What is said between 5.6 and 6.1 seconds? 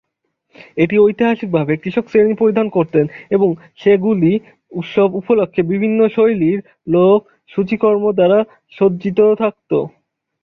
বিভিন্ন